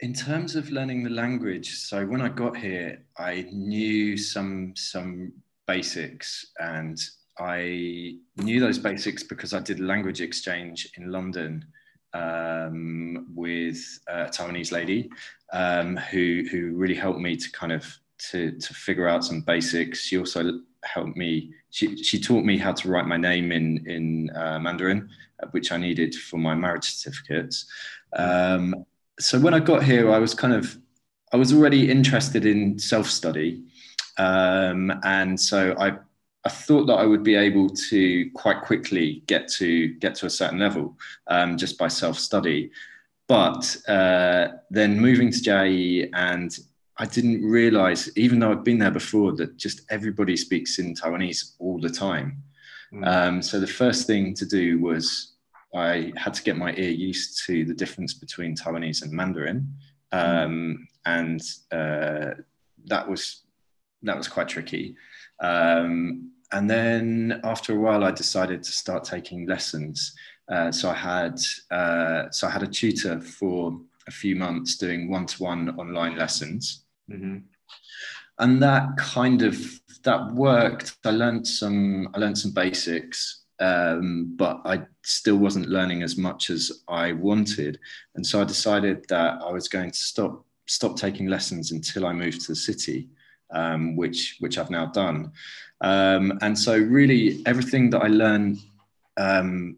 [0.00, 5.32] in terms of learning the language, so when I got here, I knew some some
[5.66, 6.98] basics, and
[7.38, 11.64] I knew those basics because I did language exchange in London
[12.14, 15.10] um, with a Taiwanese lady
[15.52, 17.86] um, who who really helped me to kind of
[18.30, 20.00] to to figure out some basics.
[20.00, 21.52] She also helped me.
[21.70, 25.08] She she taught me how to write my name in in uh, Mandarin,
[25.42, 27.66] uh, which I needed for my marriage certificates.
[28.14, 28.84] Um,
[29.18, 30.78] so when I got here, I was kind of
[31.32, 33.64] I was already interested in self study,
[34.18, 35.98] um, and so I
[36.44, 40.30] I thought that I would be able to quite quickly get to get to a
[40.30, 42.70] certain level um, just by self study.
[43.28, 46.56] But uh, then moving to Chiayi, and
[46.98, 51.54] I didn't realize, even though I'd been there before, that just everybody speaks in Taiwanese
[51.60, 52.42] all the time.
[52.92, 53.06] Mm.
[53.06, 55.34] Um, so the first thing to do was
[55.74, 59.72] I had to get my ear used to the difference between Taiwanese and Mandarin,
[60.10, 62.32] um, and uh,
[62.86, 63.44] that was
[64.02, 64.96] that was quite tricky.
[65.40, 70.14] Um, and then after a while, I decided to start taking lessons.
[70.48, 75.08] Uh, so I had uh, so I had a tutor for a few months doing
[75.10, 77.42] one-to-one online lessons, Mhm.
[78.38, 79.56] and that kind of
[80.02, 80.96] that worked.
[81.04, 86.50] I learned some I learned some basics, um, but I still wasn't learning as much
[86.50, 87.78] as I wanted,
[88.14, 92.12] and so I decided that I was going to stop stop taking lessons until I
[92.12, 93.08] moved to the city,
[93.52, 95.32] um, which which I've now done.
[95.80, 98.58] Um, and so really everything that I learned
[99.16, 99.76] um,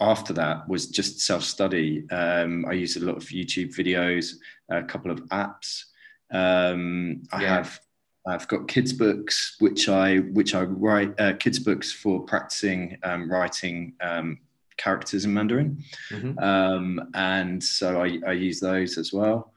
[0.00, 2.08] after that was just self-study.
[2.10, 4.34] Um, I used a lot of YouTube videos,
[4.68, 5.84] a couple of apps.
[6.30, 7.54] Um, I Yeah.
[7.56, 7.80] have
[8.26, 13.30] I've got kids books which I which I write uh, kids books for practicing um,
[13.30, 14.38] writing um,
[14.76, 16.42] characters in Mandarin, Mhm.
[16.42, 19.54] um, and so I, I use those as well.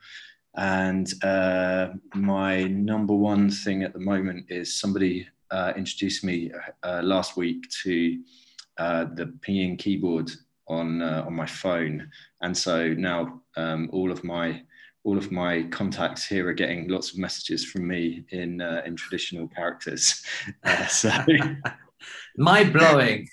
[0.56, 6.50] And uh, my number one thing at the moment is somebody uh, introduced me
[6.82, 8.18] uh, last week to
[8.78, 10.30] uh, the Pinyin keyboard
[10.68, 12.10] on uh, on my phone,
[12.40, 14.62] and so now um, all of my
[15.04, 18.96] all of my contacts here are getting lots of messages from me in uh, in
[18.96, 20.22] traditional characters.
[20.64, 21.10] Uh, so
[22.36, 23.28] mind blowing.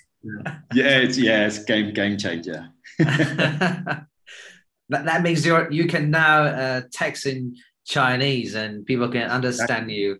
[0.74, 2.68] yeah, it's yeah, it's game game changer.
[4.90, 9.90] that, that means you you can now uh, text in Chinese and people can understand
[9.90, 9.94] exactly.
[9.94, 10.18] you.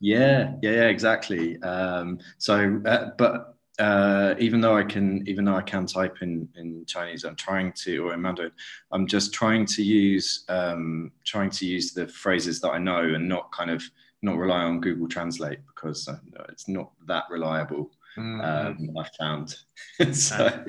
[0.00, 1.62] Yeah, yeah, yeah, exactly.
[1.62, 6.48] Um, so, uh, but uh, even though I can, even though I can type in
[6.56, 8.52] in Chinese, I'm trying to, or in Mandarin,
[8.90, 13.28] I'm just trying to use, um, trying to use the phrases that I know and
[13.28, 13.82] not kind of
[14.22, 17.90] not rely on Google Translate because uh, it's not that reliable.
[18.18, 18.44] Mm.
[18.44, 19.56] Um, I found
[20.14, 20.64] so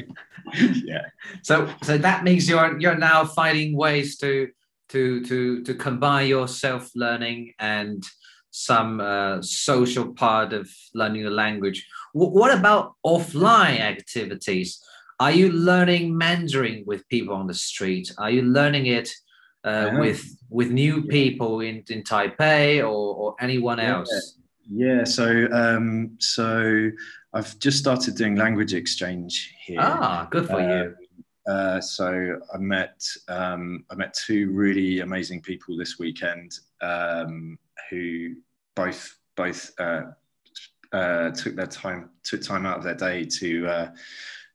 [0.83, 1.05] yeah.
[1.41, 4.49] So so that means you're you're now finding ways to
[4.89, 8.03] to to to combine your self learning and
[8.51, 11.85] some uh, social part of learning the language.
[12.13, 14.81] W- what about offline activities?
[15.19, 18.13] Are you learning Mandarin with people on the street?
[18.17, 19.09] Are you learning it
[19.63, 24.37] uh, with with new people in, in Taipei or, or anyone else?
[24.69, 26.89] Yeah, so um, so
[27.33, 29.79] I've just started doing language exchange here.
[29.81, 30.95] Ah, good for uh, you.
[31.45, 37.57] Uh, so I met um, I met two really amazing people this weekend um,
[37.89, 38.35] who
[38.75, 40.03] both both uh,
[40.93, 43.91] uh, took their time took time out of their day to uh,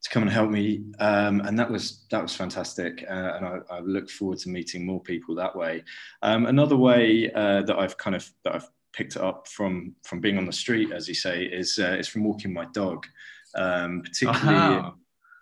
[0.03, 3.05] to come and help me, um, and that was that was fantastic.
[3.09, 5.83] Uh, and I, I, look forward to meeting more people that way.
[6.23, 8.69] Um, another way uh, that I've kind of that I've
[8.99, 12.09] picked it up from from being on the street, as you say, is uh, is
[12.09, 13.07] from walking my dog,
[13.55, 14.91] um, particularly uh-huh.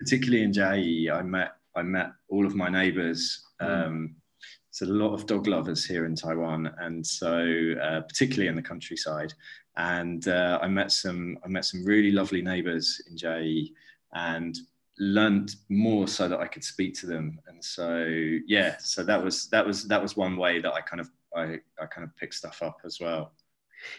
[0.00, 1.10] particularly in Chiayi.
[1.10, 3.44] I met I met all of my neighbours.
[3.60, 4.14] Mm
[4.78, 8.62] there's a lot of dog lovers here in Taiwan, and so uh, particularly in the
[8.62, 9.32] countryside.
[9.76, 13.72] And uh, I met some I met some really lovely neighbours in Chiayi,
[14.14, 14.56] and
[14.98, 17.38] learned more so that I could speak to them.
[17.46, 18.04] And so
[18.46, 21.58] yeah, so that was that was that was one way that I kind of I,
[21.80, 23.32] I kind of picked stuff up as well.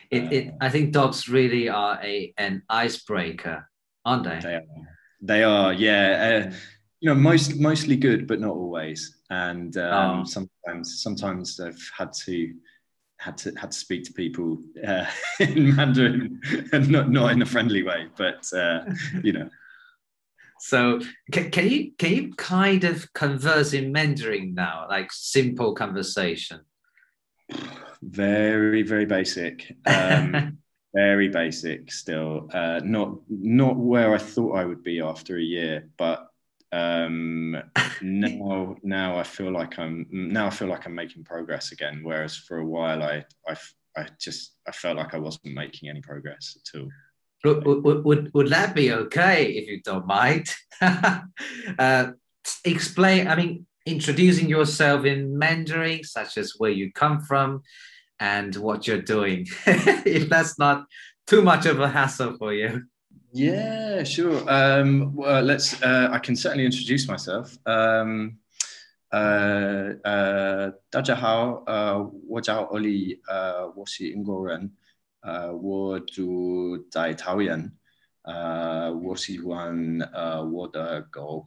[0.09, 3.69] It, it I think dogs really are a an icebreaker,
[4.05, 4.39] aren't they?
[4.41, 4.63] They are.
[5.21, 6.47] They are, yeah.
[6.49, 6.53] Uh,
[6.99, 9.17] you know, most mostly good, but not always.
[9.29, 10.23] And um, oh.
[10.23, 12.53] sometimes, sometimes I've had to
[13.19, 15.05] had to had to speak to people uh,
[15.39, 16.39] in Mandarin,
[16.71, 18.85] and not not in a friendly way, but uh,
[19.23, 19.49] you know.
[20.59, 20.99] So
[21.31, 26.61] can, can you can you kind of converse in Mandarin now, like simple conversation?
[28.01, 29.75] Very very basic.
[29.85, 30.57] Um,
[30.93, 32.49] very basic still.
[32.53, 36.27] Uh, not not where I thought I would be after a year, but
[36.71, 37.61] um,
[38.01, 42.01] now now I feel like I'm now I feel like I'm making progress again.
[42.03, 43.55] Whereas for a while I I,
[43.95, 46.89] I just I felt like I wasn't making any progress at all.
[47.43, 50.49] Would, would, would, would that be okay if you don't mind?
[50.81, 52.07] uh,
[52.65, 57.62] explain, I mean, introducing yourself in Mandarin, such as where you come from
[58.20, 59.46] and what you're doing,
[60.06, 60.86] if that's not
[61.26, 62.84] too much of a hassle for you.
[63.32, 64.44] Yeah, sure.
[64.46, 65.82] Um, well, let's.
[65.82, 67.56] Uh, I can certainly introduce myself.
[67.66, 68.38] Um,
[69.10, 74.70] uh, uh, 大家好，呃，我叫欧丽，呃，我是英国人，
[75.22, 77.72] 呃，我住在桃园，
[78.22, 81.46] 呃，我喜欢呃我的狗。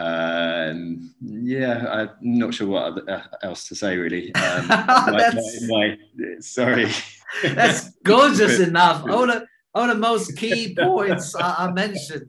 [0.00, 3.02] um, yeah, I'm not sure what
[3.42, 4.32] else to say really.
[4.40, 5.98] Um, my, my, my,
[6.40, 6.90] sorry.
[7.42, 9.04] That's gorgeous enough.
[9.08, 12.28] All the Oh, the most key points I, I mentioned.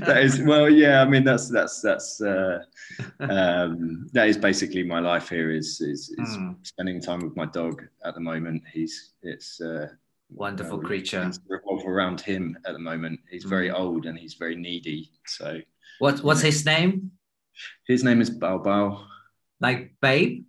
[0.00, 1.02] that is well, yeah.
[1.02, 2.60] I mean, that's that's that's uh,
[3.20, 5.52] um, that is basically my life here.
[5.52, 6.56] Is is, is mm.
[6.62, 8.62] spending time with my dog at the moment.
[8.72, 9.88] He's it's uh,
[10.30, 11.30] wonderful creature.
[11.48, 13.20] Revolve around him at the moment.
[13.30, 13.78] He's very mm.
[13.78, 15.12] old and he's very needy.
[15.26, 15.60] So
[15.98, 17.12] what what's his name?
[17.86, 19.04] His name is Bao Bao.
[19.60, 20.44] Like babe.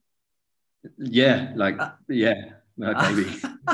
[0.97, 3.27] Yeah, like uh, yeah, no, baby.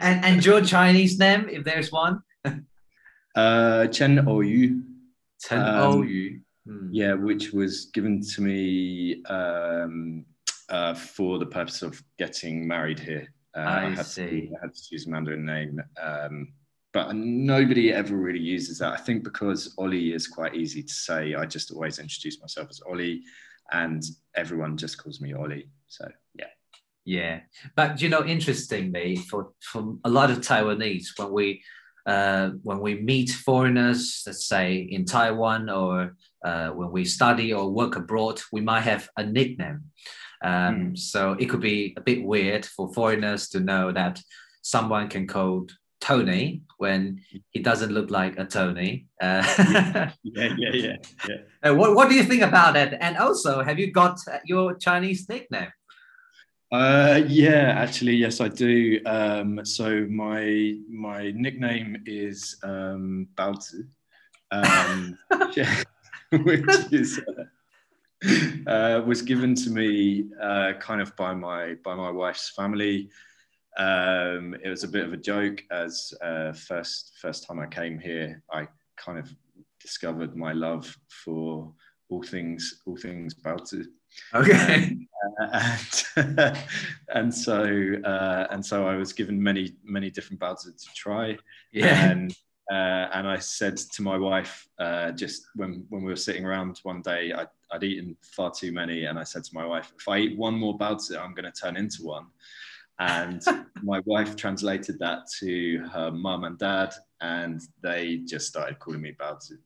[0.00, 2.22] and and your Chinese name, if there's one?
[3.34, 4.82] uh, Chen Ou
[5.40, 6.88] Chen um, Ou hmm.
[6.90, 10.24] Yeah, which was given to me um,
[10.68, 13.32] uh, for the purpose of getting married here.
[13.56, 14.48] Uh, I, I, had see.
[14.48, 15.82] To, I had to choose a Mandarin name.
[16.00, 16.52] Um,
[16.96, 18.94] but nobody ever really uses that.
[18.94, 22.80] I think because Ollie is quite easy to say, I just always introduce myself as
[22.88, 23.22] Ollie,
[23.70, 24.02] and
[24.34, 25.68] everyone just calls me Ollie.
[25.88, 26.46] So yeah.
[27.04, 27.40] Yeah,
[27.76, 31.62] but you know, interestingly, for for a lot of Taiwanese, when we
[32.06, 37.70] uh, when we meet foreigners, let's say in Taiwan, or uh, when we study or
[37.70, 39.84] work abroad, we might have a nickname.
[40.42, 40.98] Um, mm.
[40.98, 44.18] So it could be a bit weird for foreigners to know that
[44.62, 45.66] someone can call
[46.06, 49.06] Tony when he doesn't look like a Tony.
[49.20, 50.96] Uh, yeah, yeah, yeah, yeah.
[51.28, 51.36] yeah.
[51.70, 52.94] Uh, what What do you think about that?
[53.00, 55.72] And also, have you got your Chinese nickname?
[56.70, 59.00] Uh, yeah, actually, yes, I do.
[59.06, 63.86] Um, so my my nickname is um, Baozi,
[64.50, 65.18] um,
[66.44, 72.10] which is uh, uh, was given to me uh, kind of by my by my
[72.10, 73.10] wife's family.
[73.76, 77.98] Um, it was a bit of a joke as uh, first first time I came
[77.98, 79.34] here, I kind of
[79.80, 81.72] discovered my love for
[82.08, 83.84] all things all things Baozi.
[84.34, 84.96] Okay.
[85.42, 85.50] Um,
[86.16, 86.58] and,
[87.08, 91.36] and so uh, and so I was given many many different Baozi to try.
[91.72, 92.10] Yeah.
[92.10, 92.34] And
[92.70, 96.80] uh, and I said to my wife uh, just when when we were sitting around
[96.82, 100.08] one day, I'd, I'd eaten far too many, and I said to my wife, if
[100.08, 102.26] I eat one more Baozi, I'm going to turn into one.
[102.98, 103.42] And
[103.82, 109.14] my wife translated that to her mum and dad, and they just started calling me
[109.18, 109.58] Baozi.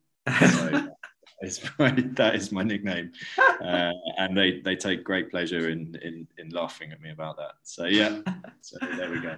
[0.52, 0.88] So
[1.42, 6.26] is my, that is my nickname, uh, and they they take great pleasure in, in
[6.38, 7.52] in laughing at me about that.
[7.62, 8.18] So yeah,
[8.60, 9.36] so there we go.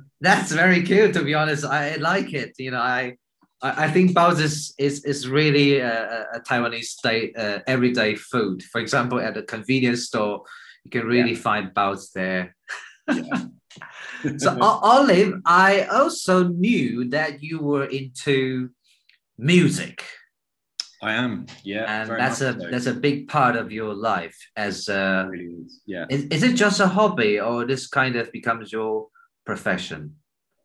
[0.20, 1.14] That's very cute.
[1.14, 2.54] To be honest, I like it.
[2.58, 3.16] You know, I
[3.60, 8.62] I think Baozi is, is, is really a, a Taiwanese day, uh, everyday food.
[8.62, 10.44] For example, at a convenience store,
[10.88, 11.38] you can really yeah.
[11.38, 12.56] find bouts there.
[13.12, 13.44] Yeah.
[14.38, 18.70] so, Ollie, I also knew that you were into
[19.36, 20.04] music.
[21.00, 22.70] I am, yeah, and that's a so.
[22.72, 24.36] that's a big part of your life.
[24.56, 25.80] As uh, really is.
[25.86, 29.06] yeah, is, is it just a hobby, or this kind of becomes your
[29.46, 30.16] profession?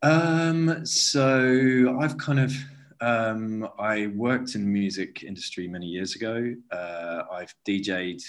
[0.02, 2.52] Um, so I've kind of
[3.00, 6.56] um, I worked in the music industry many years ago.
[6.72, 8.24] Uh, I've DJed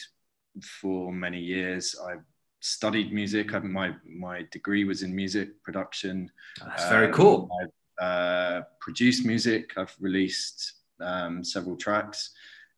[0.62, 1.96] for many years.
[2.02, 2.16] I
[2.60, 3.54] studied music.
[3.54, 6.30] I, my my degree was in music production.
[6.64, 7.48] That's very cool.
[7.60, 9.72] I've uh, produced music.
[9.76, 12.30] I've released um, several tracks.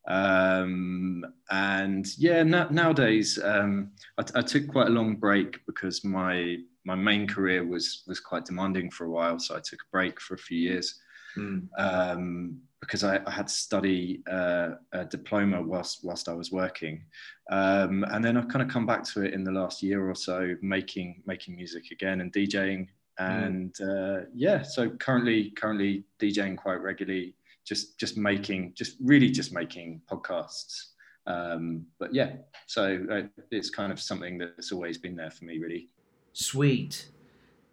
[0.09, 6.59] Um, and yeah, na- nowadays um, I, I took quite a long break because my
[6.85, 10.20] my main career was was quite demanding for a while, so I took a break
[10.20, 11.01] for a few years.
[11.37, 11.68] Mm.
[11.78, 17.05] Um, because I, I, had to study uh, a diploma whilst whilst I was working,
[17.51, 20.14] um, and then I've kind of come back to it in the last year or
[20.14, 23.47] so, making making music again and DJing, mm.
[23.47, 24.22] and mm.
[24.22, 27.34] uh, yeah, so currently currently DJing quite regularly,
[27.66, 30.93] just just making just really just making podcasts
[31.26, 32.32] um, but yeah
[32.66, 35.89] so uh, it's kind of something that's always been there for me really
[36.32, 37.09] sweet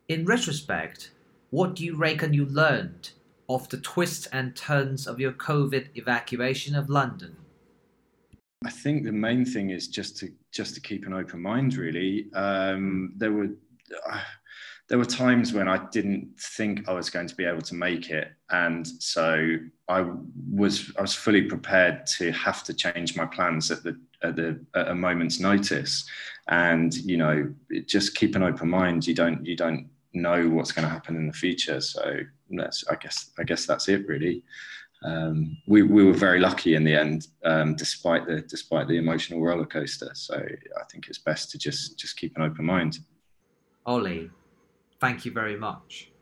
[0.09, 1.11] in retrospect
[1.51, 3.11] what do you reckon you learned
[3.49, 7.35] of the twists and turns of your covid evacuation of london.
[8.65, 12.31] I think the main thing is just to just to keep an open mind really.
[12.33, 13.49] Um, there were
[14.09, 14.21] uh,
[14.89, 18.09] there were times when I didn't think I was going to be able to make
[18.09, 20.05] it, and so I
[20.49, 24.63] was I was fully prepared to have to change my plans at the at the
[24.75, 26.07] at a moment's notice,
[26.47, 27.53] and you know
[27.85, 29.07] just keep an open mind.
[29.07, 32.95] You don't you don't know what's going to happen in the future, so that's I
[32.95, 34.43] guess I guess that's it really.
[35.03, 39.41] Um, we, we were very lucky in the end, um, despite the despite the emotional
[39.41, 40.11] roller coaster.
[40.13, 42.99] So I think it's best to just just keep an open mind.
[43.85, 44.29] Ollie,
[45.03, 46.12] Thank you very much.